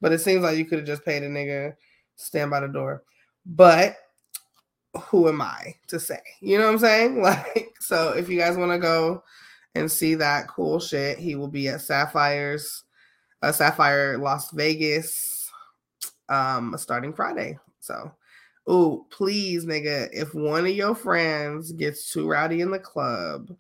[0.01, 1.75] but it seems like you could have just paid a nigga
[2.17, 3.03] stand by the door.
[3.45, 3.97] But
[4.97, 6.21] who am I to say?
[6.41, 7.23] You know what I'm saying?
[7.23, 9.23] Like, so if you guys want to go
[9.75, 12.85] and see that cool shit, he will be at Sapphire's,
[13.43, 15.51] uh, Sapphire Las Vegas,
[16.29, 17.59] um, starting Friday.
[17.81, 18.11] So,
[18.67, 23.57] oh, please, nigga, if one of your friends gets too rowdy in the club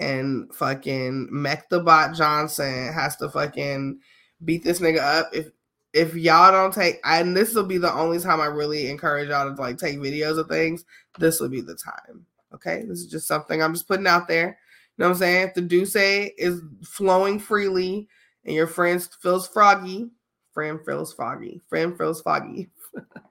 [0.00, 4.00] and fucking Mech the Bot Johnson has to fucking
[4.44, 5.50] beat this nigga up, if
[5.94, 9.54] if y'all don't take and this will be the only time I really encourage y'all
[9.54, 10.84] to like take videos of things,
[11.18, 12.26] this will be the time.
[12.54, 12.84] Okay.
[12.86, 14.48] This is just something I'm just putting out there.
[14.48, 15.48] You know what I'm saying?
[15.48, 18.08] If the Douce is flowing freely
[18.44, 20.10] and your friend feels froggy,
[20.52, 22.70] friend feels foggy, friend feels foggy.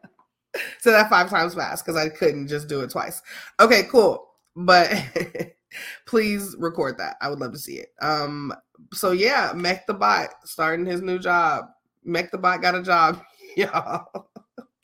[0.80, 3.22] so that five times fast because I couldn't just do it twice.
[3.60, 4.28] Okay, cool.
[4.56, 4.92] But
[6.06, 7.18] please record that.
[7.22, 7.90] I would love to see it.
[8.02, 8.54] Um,
[8.94, 11.66] so yeah, Mech the Bot starting his new job
[12.08, 13.22] Make the bot got a job.
[13.58, 14.08] Y'all.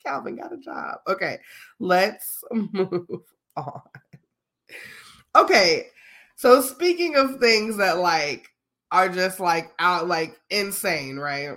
[0.04, 0.98] Calvin got a job.
[1.08, 1.38] Okay,
[1.78, 3.22] let's move
[3.56, 3.80] on.
[5.34, 5.86] Okay,
[6.36, 8.50] so speaking of things that like
[8.92, 11.56] are just like out like insane, right?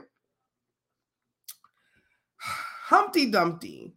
[2.86, 3.97] Humpty Dumpty.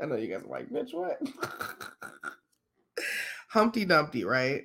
[0.00, 1.20] I know you guys are like, bitch, what?
[3.48, 4.62] Humpty Dumpty, right?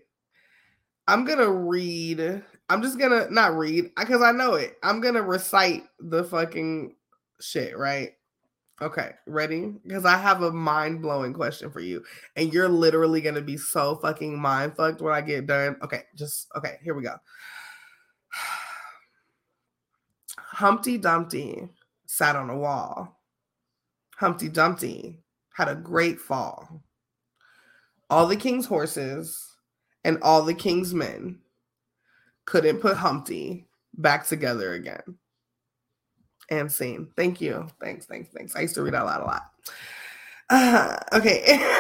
[1.08, 4.78] I'm gonna read I'm just gonna not read because I know it.
[4.82, 6.96] I'm gonna recite the fucking
[7.40, 8.14] shit, right?
[8.82, 9.74] Okay, ready?
[9.84, 12.04] Because I have a mind blowing question for you,
[12.36, 15.78] and you're literally gonna be so fucking mind fucked when I get done.
[15.84, 16.80] Okay, just okay.
[16.84, 17.16] Here we go.
[20.40, 21.70] Humpty Dumpty
[22.08, 23.22] sat on a wall.
[24.18, 25.20] Humpty Dumpty
[25.56, 26.84] had a great fall.
[28.10, 29.56] All the king's horses
[30.04, 31.40] and all the king's men
[32.46, 35.18] couldn't put Humpty back together again.
[36.50, 37.08] And scene.
[37.16, 37.68] Thank you.
[37.82, 38.56] Thanks, thanks, thanks.
[38.56, 39.44] I used to read out loud a lot.
[40.50, 41.58] Uh, okay.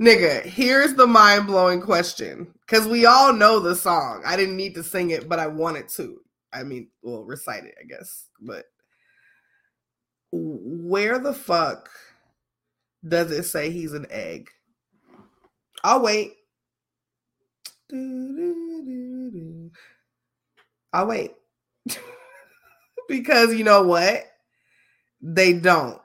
[0.00, 2.52] Nigga, here's the mind blowing question.
[2.66, 4.22] Because we all know the song.
[4.26, 6.20] I didn't need to sing it, but I wanted to.
[6.52, 8.26] I mean, well, recite it, I guess.
[8.40, 8.64] But
[10.34, 11.88] where the fuck
[13.06, 14.50] does it say he's an egg?
[15.84, 16.34] I'll wait.
[20.92, 21.32] I'll wait.
[23.08, 24.24] because you know what?
[25.20, 26.00] They don't.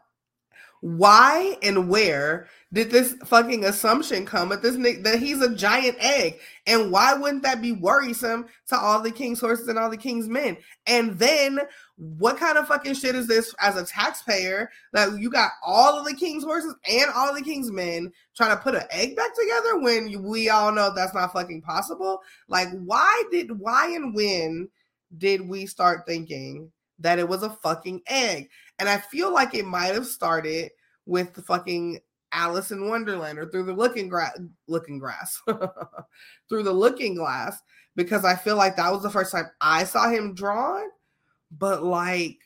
[0.82, 6.39] Why and where did this fucking assumption come at this that he's a giant egg?
[6.68, 10.30] And why wouldn't that be worrisome to all the king's horses and all the king's
[10.30, 10.56] men?
[10.88, 11.60] And then
[11.98, 16.06] what kind of fucking shit is this as a taxpayer that you got all of
[16.06, 19.80] the king's horses and all the king's men trying to put an egg back together
[19.80, 22.22] when we all know that's not fucking possible?
[22.48, 24.70] Like, why did why and when
[25.18, 28.50] did we start thinking that it was a fucking egg?
[28.80, 30.72] And I feel like it might have started
[31.06, 32.00] with the fucking
[32.32, 34.38] Alice in Wonderland or through the looking grass,
[34.68, 35.02] looking
[36.50, 37.60] through the looking glass,
[37.96, 40.86] because I feel like that was the first time I saw him drawn.
[41.52, 42.38] But like,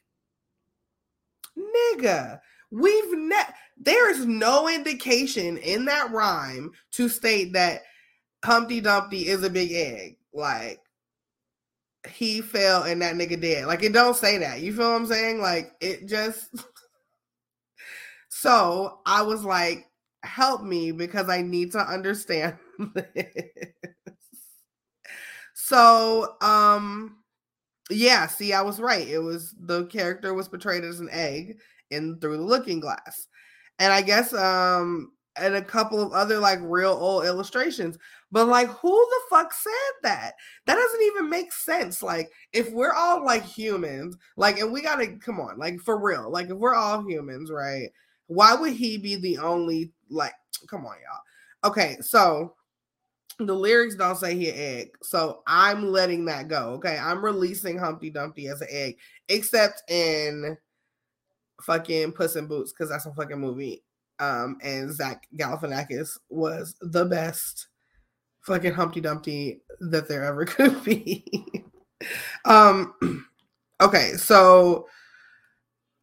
[1.58, 2.40] nigga,
[2.72, 7.82] we've ne- there is no indication in that rhyme to state that
[8.44, 10.18] Humpty Dumpty is a big egg.
[10.34, 10.80] Like,
[12.08, 13.66] he fell and that nigga dead.
[13.66, 14.62] Like, it don't say that.
[14.62, 15.40] You feel what I'm saying?
[15.40, 16.50] Like, it just.
[18.36, 19.86] So I was like,
[20.24, 22.58] help me because I need to understand
[22.94, 23.28] this.
[25.54, 27.18] So, um,
[27.90, 29.08] yeah, see, I was right.
[29.08, 31.60] It was the character was portrayed as an egg
[31.92, 33.28] in through the looking glass.
[33.80, 37.98] And I guess um and a couple of other like real old illustrations.
[38.34, 40.34] But like who the fuck said that?
[40.66, 42.02] That doesn't even make sense.
[42.02, 46.32] Like if we're all like humans, like and we gotta come on, like for real,
[46.32, 47.90] like if we're all humans, right?
[48.26, 50.34] Why would he be the only like?
[50.68, 51.70] Come on, y'all.
[51.70, 52.56] Okay, so
[53.38, 56.72] the lyrics don't say he an egg, so I'm letting that go.
[56.78, 58.98] Okay, I'm releasing Humpty Dumpty as an egg,
[59.30, 60.58] except in
[61.62, 63.84] fucking Puss in Boots because that's a fucking movie.
[64.18, 67.68] Um, and Zach Galifianakis was the best
[68.46, 71.26] fucking Humpty Dumpty that there ever could be.
[72.46, 72.94] um,
[73.82, 74.88] okay, so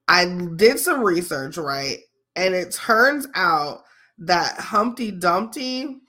[0.08, 0.24] I
[0.56, 1.98] did some research, right?
[2.36, 3.84] and it turns out
[4.18, 6.00] that Humpty Dumpty.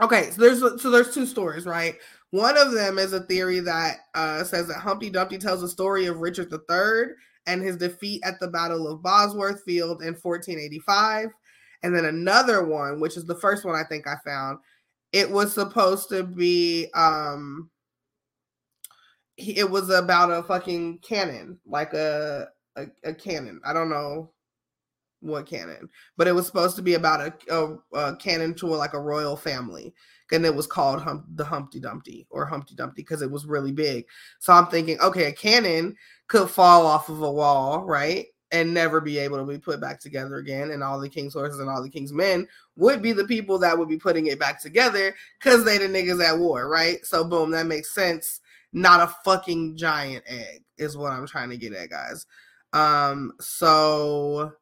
[0.00, 1.96] Okay, so there's so there's two stories, right?
[2.30, 6.06] One of them is a theory that uh, says that Humpty Dumpty tells the story
[6.06, 7.14] of Richard III
[7.46, 11.28] and his defeat at the Battle of Bosworth Field in 1485.
[11.84, 14.58] And then another one, which is the first one I think I found,
[15.14, 17.70] it was supposed to be um
[19.36, 23.60] it was about a fucking cannon, like a, a, a cannon.
[23.64, 24.32] I don't know
[25.20, 28.94] what cannon, but it was supposed to be about a, a, a cannon to like
[28.94, 29.94] a royal family,
[30.32, 33.72] and it was called Hump, the Humpty Dumpty or Humpty Dumpty because it was really
[33.72, 34.06] big.
[34.40, 35.94] So I'm thinking, okay, a cannon
[36.26, 38.26] could fall off of a wall, right?
[38.54, 40.70] And never be able to be put back together again.
[40.70, 43.76] And all the king's horses and all the king's men would be the people that
[43.76, 47.04] would be putting it back together because they the niggas at war, right?
[47.04, 48.40] So boom, that makes sense.
[48.72, 52.26] Not a fucking giant egg is what I'm trying to get at, guys.
[52.72, 54.52] Um, so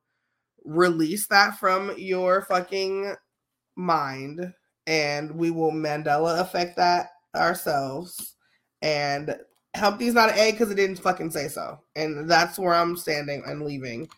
[0.65, 3.15] release that from your fucking
[3.77, 4.53] mind
[4.87, 8.37] and we will Mandela affect that ourselves.
[8.81, 9.37] And
[9.77, 11.81] Humpty's not an egg because it didn't fucking say so.
[11.97, 14.09] And that's where I'm standing and leaving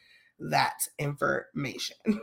[0.41, 1.97] that information.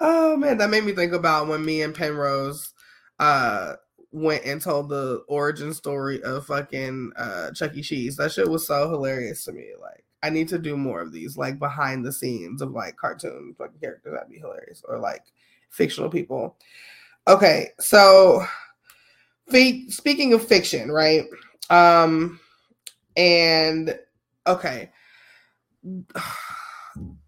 [0.00, 2.72] oh man, that made me think about when me and Penrose
[3.18, 3.74] uh
[4.12, 7.82] went and told the origin story of fucking uh Chuck E.
[7.82, 8.16] Cheese.
[8.16, 9.72] That shit was so hilarious to me.
[9.80, 13.54] Like I need to do more of these, like behind the scenes of like cartoon
[13.58, 14.12] fucking characters.
[14.14, 14.82] That'd be hilarious.
[14.88, 15.24] Or like
[15.70, 16.56] fictional people.
[17.26, 18.46] Okay, so
[19.50, 21.24] speaking of fiction, right?
[21.70, 22.40] Um,
[23.16, 23.98] and
[24.46, 24.90] okay,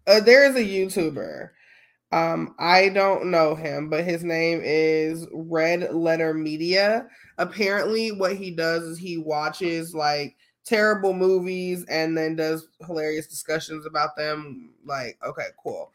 [0.07, 1.49] uh, there is a YouTuber
[2.11, 7.07] Um, I don't know him, but his name is Red Letter Media.
[7.37, 13.85] Apparently, what he does is he watches like terrible movies and then does hilarious discussions
[13.85, 14.71] about them.
[14.85, 15.91] Like, okay, cool.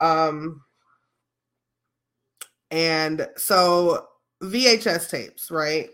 [0.00, 0.62] Um,
[2.70, 4.06] and so
[4.42, 5.88] VHS tapes, right?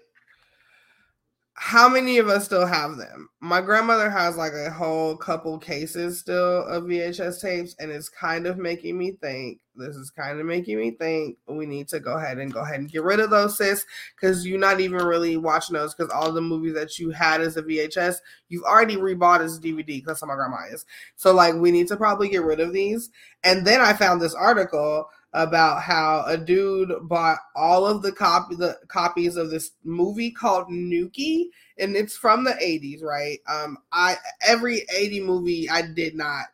[1.56, 3.28] how many of us still have them?
[3.40, 8.46] My grandmother has like a whole couple cases still of VHS tapes, and it's kind
[8.46, 9.60] of making me think.
[9.76, 12.80] This is kind of making me think we need to go ahead and go ahead
[12.80, 13.84] and get rid of those, sis,
[14.14, 15.94] because you're not even really watching those.
[15.94, 18.16] Because all the movies that you had as a VHS,
[18.48, 19.86] you've already rebought as DVD.
[19.86, 20.84] Because that's how my grandma is.
[21.16, 23.10] So like, we need to probably get rid of these.
[23.42, 28.54] And then I found this article about how a dude bought all of the copy
[28.54, 31.46] the copies of this movie called Nukie,
[31.78, 33.40] and it's from the 80s, right?
[33.48, 34.16] Um, I
[34.46, 36.46] every 80 movie I did not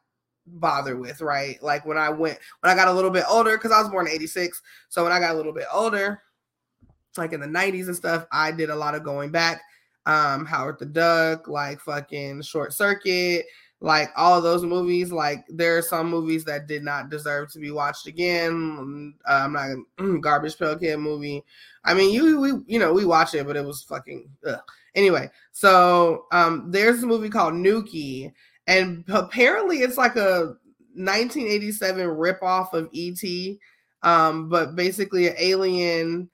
[0.46, 1.62] bother with, right?
[1.62, 4.06] Like when I went when I got a little bit older, because I was born
[4.06, 4.60] in 86.
[4.88, 6.22] So when I got a little bit older,
[7.18, 9.60] like in the 90s and stuff, I did a lot of going back.
[10.06, 13.44] Um, Howard the Duck, like fucking short circuit,
[13.80, 17.70] like all those movies like there are some movies that did not deserve to be
[17.70, 21.42] watched again uh, i'm not garbage pail kid movie
[21.84, 24.60] i mean you we you know we watched it but it was fucking ugh.
[24.94, 28.32] anyway so um there's a movie called nukie
[28.66, 30.54] and apparently it's like a
[30.94, 33.56] 1987 rip off of et
[34.02, 36.28] um but basically an alien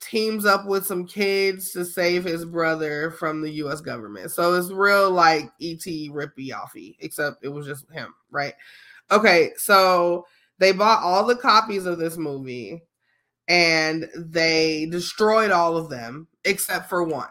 [0.00, 4.30] teams up with some kids to save his brother from the US government.
[4.30, 8.54] So it's real like ET rippy offy, except it was just him, right?
[9.10, 10.26] Okay, so
[10.58, 12.82] they bought all the copies of this movie
[13.48, 17.28] and they destroyed all of them except for one.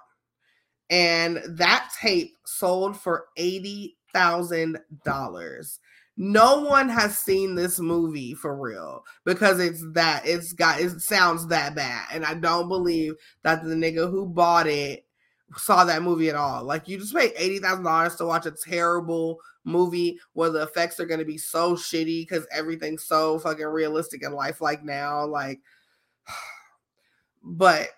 [0.89, 5.79] And that tape sold for $80,000
[6.17, 11.47] no one has seen this movie for real because it's that it's got it sounds
[11.47, 12.05] that bad.
[12.11, 15.05] And i don't believe that the nigga who bought it
[15.57, 16.63] saw that movie at all.
[16.63, 21.19] Like you just paid $80000 to watch a terrible movie where the effects are going
[21.19, 25.59] to be so shitty because everything's so fucking realistic in life like now like
[27.43, 27.89] but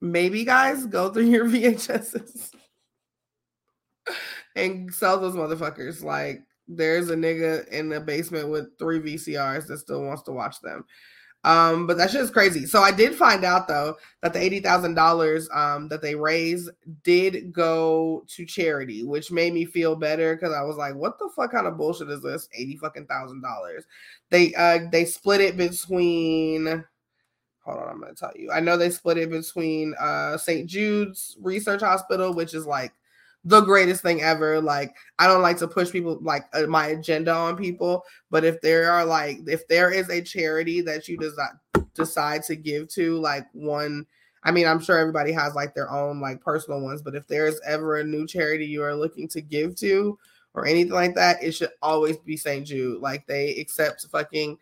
[0.00, 2.52] maybe guys go through your vhs's
[4.54, 9.78] and sell those motherfuckers like there's a nigga in the basement with three VCRs that
[9.78, 10.84] still wants to watch them.
[11.44, 12.66] Um, but that shit is crazy.
[12.66, 16.70] So I did find out though that the eighty thousand dollars um that they raised
[17.04, 21.30] did go to charity, which made me feel better because I was like, what the
[21.36, 22.48] fuck kind of bullshit is this?
[22.52, 23.84] Eighty fucking thousand dollars.
[24.30, 26.84] They uh they split it between
[27.60, 28.50] hold on, I'm gonna tell you.
[28.50, 30.68] I know they split it between uh St.
[30.68, 32.92] Jude's Research Hospital, which is like
[33.46, 34.60] the greatest thing ever.
[34.60, 38.60] Like I don't like to push people like uh, my agenda on people, but if
[38.60, 41.54] there are like if there is a charity that you decide
[41.94, 44.06] decide to give to, like one.
[44.42, 47.60] I mean, I'm sure everybody has like their own like personal ones, but if there's
[47.66, 50.16] ever a new charity you are looking to give to
[50.54, 52.64] or anything like that, it should always be St.
[52.64, 53.00] Jude.
[53.00, 54.56] Like they accept fucking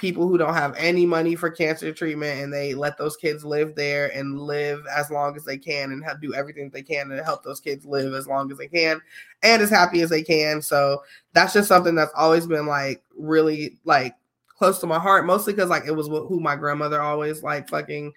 [0.00, 3.74] people who don't have any money for cancer treatment and they let those kids live
[3.74, 7.44] there and live as long as they can and do everything they can to help
[7.44, 8.98] those kids live as long as they can
[9.42, 10.62] and as happy as they can.
[10.62, 11.02] So
[11.34, 14.14] that's just something that's always been like really like
[14.48, 18.12] close to my heart mostly because like it was who my grandmother always like fucking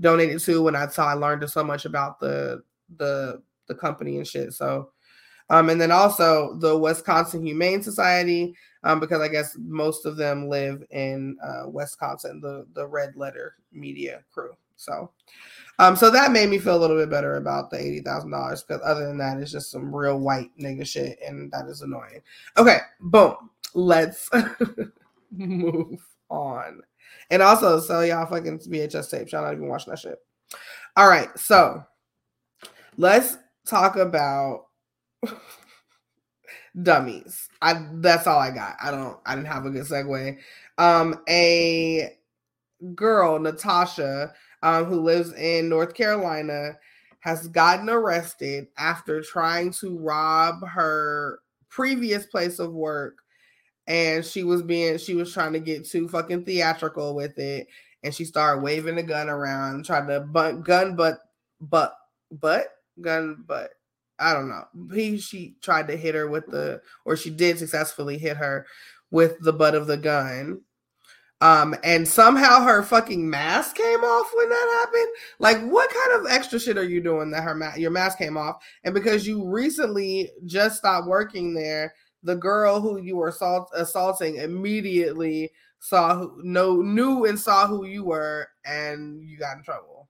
[0.00, 2.60] donated to when i saw i learned so much about the
[2.96, 4.90] the the company and shit so.
[5.50, 10.48] Um and then also the wisconsin humane society um, because I guess most of them
[10.48, 14.52] live in uh, Wisconsin, the the Red Letter Media crew.
[14.76, 15.10] So,
[15.78, 18.62] um, so that made me feel a little bit better about the eighty thousand dollars.
[18.62, 22.20] Because other than that, it's just some real white nigga shit, and that is annoying.
[22.56, 23.50] Okay, boom.
[23.74, 24.30] Let's
[25.32, 26.82] move on.
[27.30, 29.32] And also, sell y'all fucking VHS tapes.
[29.32, 30.18] Y'all not even watching that shit.
[30.96, 31.82] All right, so
[32.98, 34.66] let's talk about
[36.82, 37.48] dummies.
[37.62, 38.76] I that's all I got.
[38.82, 40.38] I don't I didn't have a good segue.
[40.78, 42.16] Um a
[42.94, 46.72] girl, Natasha, um, who lives in North Carolina,
[47.20, 53.18] has gotten arrested after trying to rob her previous place of work.
[53.86, 57.68] And she was being she was trying to get too fucking theatrical with it.
[58.02, 61.20] And she started waving the gun around, tried to butt gun but
[61.60, 61.96] but
[62.30, 62.68] but
[63.00, 63.70] gun but
[64.18, 64.64] I don't know.
[64.94, 68.66] He she tried to hit her with the or she did successfully hit her
[69.10, 70.60] with the butt of the gun.
[71.40, 75.12] Um, and somehow her fucking mask came off when that happened.
[75.38, 78.38] Like, what kind of extra shit are you doing that her ma- your mask came
[78.38, 78.64] off?
[78.84, 81.92] And because you recently just stopped working there,
[82.22, 87.84] the girl who you were assault, assaulting immediately saw who no knew and saw who
[87.84, 90.03] you were and you got in trouble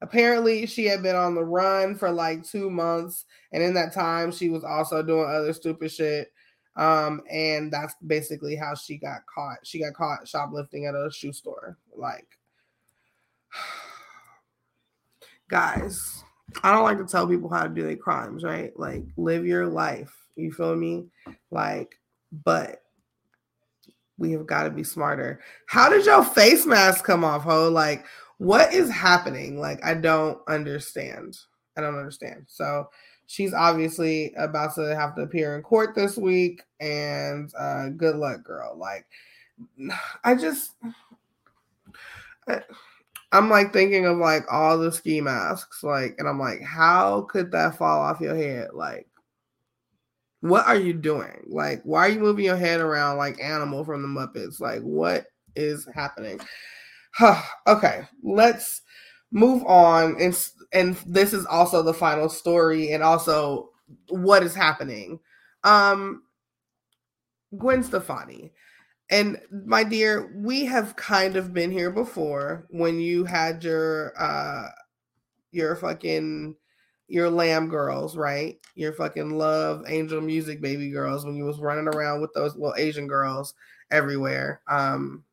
[0.00, 4.30] apparently she had been on the run for like two months and in that time
[4.30, 6.32] she was also doing other stupid shit
[6.76, 9.58] um and that's basically how she got caught.
[9.64, 12.26] She got caught shoplifting at a shoe store like
[15.48, 16.22] guys
[16.62, 18.78] i don't like to tell people how to do their crimes right?
[18.78, 21.06] Like live your life you feel me?
[21.50, 21.98] Like
[22.44, 22.82] but
[24.18, 25.40] we have got to be smarter.
[25.66, 27.70] How did your face mask come off ho?
[27.70, 28.04] Like
[28.38, 29.60] what is happening?
[29.60, 31.36] Like, I don't understand.
[31.76, 32.46] I don't understand.
[32.48, 32.88] So
[33.26, 38.42] she's obviously about to have to appear in court this week, and uh, good luck,
[38.44, 38.76] girl.
[38.76, 39.06] Like,
[40.24, 40.72] I just.
[42.48, 42.62] I,
[43.30, 47.50] I'm like thinking of like all the ski masks, like, and I'm like, how could
[47.52, 48.68] that fall off your head?
[48.72, 49.06] Like,
[50.40, 51.44] what are you doing?
[51.46, 54.60] Like, why are you moving your head around like animal from the Muppets?
[54.60, 55.26] Like, what
[55.56, 56.40] is happening?
[57.66, 58.82] Okay, let's
[59.30, 60.20] move on.
[60.20, 63.70] And and this is also the final story, and also
[64.08, 65.20] what is happening.
[65.64, 66.22] Um,
[67.56, 68.52] Gwen Stefani.
[69.10, 74.68] And my dear, we have kind of been here before when you had your uh
[75.52, 76.56] your fucking
[77.08, 78.58] your lamb girls, right?
[78.74, 82.74] Your fucking love angel music baby girls when you was running around with those little
[82.76, 83.54] Asian girls
[83.90, 84.62] everywhere.
[84.68, 85.24] Um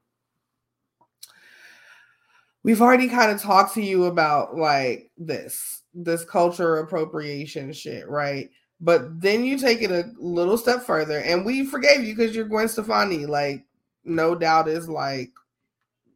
[2.66, 8.49] we've already kind of talked to you about like this this culture appropriation shit, right?
[8.82, 12.45] But then you take it a little step further, and we forgave you because you're
[12.47, 13.28] Gwen Stefani.
[13.28, 13.66] Like,
[14.03, 15.32] no doubt is like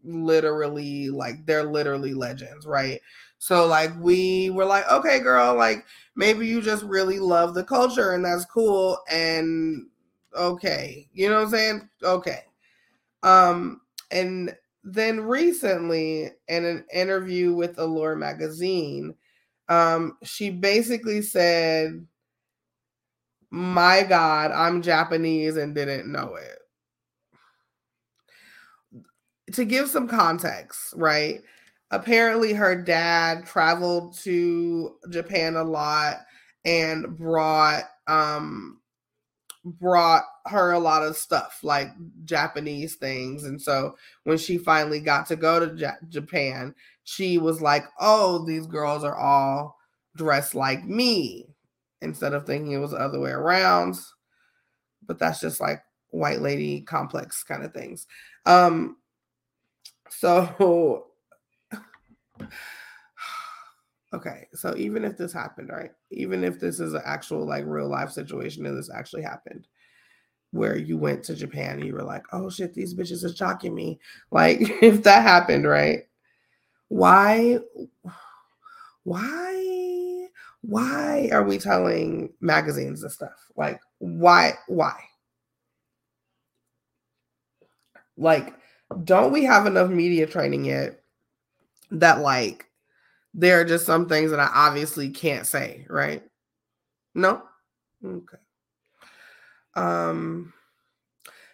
[0.04, 3.00] literally like they're literally legends, right?
[3.38, 5.86] So like we were like, okay, girl, like
[6.16, 8.98] maybe you just really love the culture and that's cool.
[9.10, 9.86] And
[10.36, 11.90] okay, you know what I'm saying?
[12.04, 12.44] Okay.
[13.22, 13.82] Um,
[14.12, 19.16] and then recently in an interview with Allure magazine,
[19.68, 22.06] um, she basically said,
[23.52, 26.56] My God, I'm Japanese and didn't know it.
[29.54, 31.42] To give some context, right?
[31.92, 36.18] Apparently, her dad traveled to Japan a lot
[36.66, 38.79] and brought um
[39.66, 41.90] brought her a lot of stuff like
[42.26, 43.44] Japanese things.
[43.44, 48.46] And so when she finally got to go to J- Japan, she was like, oh,
[48.46, 49.78] these girls are all
[50.16, 51.48] dressed like me
[52.02, 54.00] instead of thinking it was the other way around.
[55.06, 55.82] But that's just like
[56.12, 58.08] white lady complex kind of things.
[58.46, 58.98] Um,
[60.10, 61.06] so
[64.14, 65.92] Okay, so even if this happened, right?
[66.10, 69.68] Even if this is an actual like real life situation and this actually happened,
[70.52, 73.76] where you went to Japan and you were like, oh shit, these bitches are shocking
[73.76, 74.00] me.
[74.32, 76.08] Like, if that happened, right?
[76.88, 77.60] Why,
[79.04, 80.28] why,
[80.62, 83.52] why are we telling magazines and stuff?
[83.56, 85.00] Like, why, why?
[88.18, 88.56] Like,
[89.04, 91.02] don't we have enough media training yet
[91.92, 92.69] that like
[93.34, 96.24] there are just some things that I obviously can't say, right?
[97.14, 97.44] No?
[98.04, 98.38] Okay.
[99.76, 100.54] Um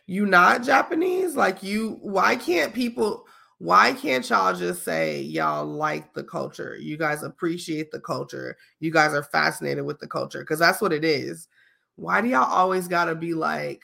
[0.07, 1.35] you not Japanese?
[1.35, 3.25] Like you why can't people
[3.57, 6.77] why can't y'all just say y'all like the culture?
[6.77, 8.57] You guys appreciate the culture.
[8.79, 11.47] You guys are fascinated with the culture because that's what it is.
[11.95, 13.83] Why do y'all always got to be like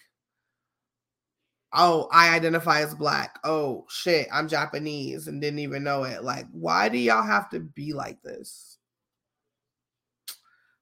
[1.73, 3.39] oh, I identify as black.
[3.43, 6.23] Oh shit, I'm Japanese and didn't even know it.
[6.23, 8.77] Like, why do y'all have to be like this?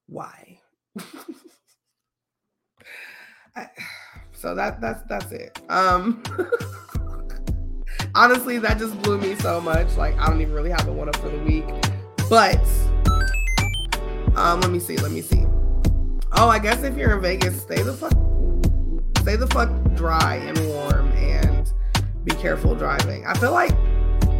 [0.08, 0.60] Why?
[3.56, 3.68] I,
[4.34, 5.60] so that that's that's it.
[5.70, 6.24] Um
[8.16, 9.96] honestly, that just blew me so much.
[9.98, 11.66] Like, I don't even really have a one up for the week.
[12.30, 12.62] But
[14.36, 15.46] um, let me see, let me see.
[16.34, 18.14] Oh, I guess if you're in Vegas, stay the fuck
[19.20, 21.72] stay the fuck dry and warm and
[22.24, 23.26] be careful driving.
[23.26, 23.76] I feel like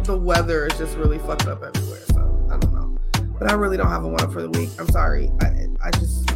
[0.04, 2.00] the weather is just really fucked up everywhere.
[2.08, 2.98] So I don't know.
[3.38, 4.70] But I really don't have a one for the week.
[4.78, 5.30] I'm sorry.
[5.40, 6.26] I, I just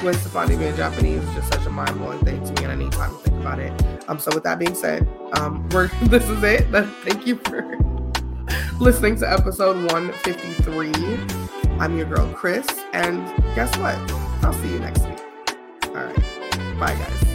[0.00, 2.74] Gwen Stefani being Japanese is just such a mind blowing thing to me, and I
[2.74, 3.72] need time to think about it.
[4.08, 6.66] Um, so with that being said, um, we're this is it.
[7.04, 7.78] Thank you for
[8.80, 10.92] listening to episode 153.
[11.78, 13.96] I'm your girl Chris, and guess what?
[14.42, 15.20] I'll see you next week.
[15.84, 17.29] All right, bye guys.